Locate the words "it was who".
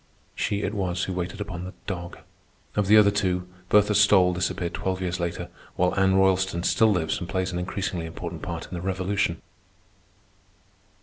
0.63-1.13